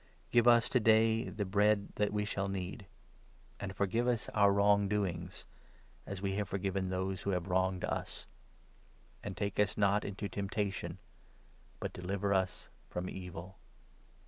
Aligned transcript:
Give 0.31 0.47
us 0.47 0.67
to 0.69 0.79
day 0.79 1.19
1 1.19 1.25
1 1.27 1.35
the 1.35 1.45
bread 1.45 1.89
that 1.97 2.11
we 2.11 2.25
shall 2.25 2.47
need; 2.47 2.87
And 3.59 3.75
forgive 3.75 4.07
us 4.07 4.29
our 4.29 4.51
wrong 4.51 4.87
doings, 4.87 5.45
12 6.05 6.11
as 6.11 6.21
we 6.23 6.31
have 6.37 6.49
forgiven 6.49 6.89
those 6.89 7.21
who 7.21 7.29
have 7.29 7.47
wronged 7.47 7.83
us; 7.83 8.25
And 9.23 9.37
take 9.37 9.59
us 9.59 9.77
not 9.77 10.03
into 10.03 10.27
temptation, 10.27 10.93
13 10.93 10.97
but 11.79 11.93
deliver 11.93 12.33
us 12.33 12.67
from 12.89 13.11
Evil.' 13.11 13.59